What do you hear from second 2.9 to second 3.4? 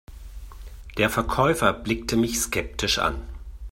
an.